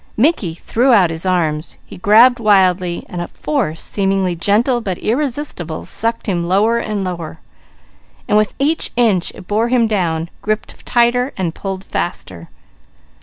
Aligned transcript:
Mickey 0.17 0.55
threw 0.55 0.93
out 0.93 1.11
his 1.11 1.27
arms. 1.27 1.75
He 1.85 1.95
grabbed 1.95 2.39
wildly; 2.39 3.05
while 3.07 3.19
a 3.21 3.27
force, 3.27 3.83
seemingly 3.83 4.35
gentle 4.35 4.81
but 4.81 4.97
irresistible, 4.97 5.85
sucked 5.85 6.25
him 6.25 6.47
lower 6.47 6.79
and 6.79 7.03
lower, 7.03 7.37
and 8.27 8.35
with 8.35 8.55
each 8.57 8.91
inch 8.95 9.29
it 9.35 9.45
bore 9.47 9.67
him 9.69 9.85
down, 9.85 10.31
gripped 10.41 10.83
tighter, 10.87 11.33
and 11.37 11.53
pulled 11.53 11.83
faster. 11.83 12.49